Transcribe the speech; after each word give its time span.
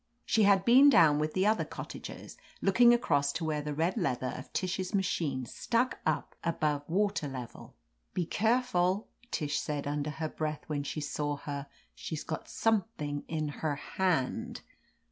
She 0.25 0.41
had 0.45 0.65
been 0.65 0.89
down 0.89 1.19
with 1.19 1.35
the 1.35 1.45
other 1.45 1.63
cottagers, 1.63 2.35
looking 2.59 2.91
across 2.91 3.31
to 3.33 3.45
where 3.45 3.61
the 3.61 3.75
red 3.75 3.97
leather 3.97 4.33
of 4.35 4.51
Tish's 4.51 4.95
ma 4.95 5.03
chine 5.03 5.45
stuck 5.45 5.99
up 6.07 6.33
above 6.43 6.89
water 6.89 7.27
level. 7.27 7.75
"Be 8.15 8.25
careful," 8.25 9.09
Tish 9.29 9.59
said 9.59 9.85
under 9.85 10.09
her 10.09 10.27
breath 10.29 10.63
when 10.65 10.81
she 10.81 11.01
saw 11.01 11.37
her; 11.37 11.67
"she's 11.93 12.23
got 12.23 12.49
something' 12.49 13.25
in 13.27 13.47
her 13.61 13.75
hand 13.75 14.61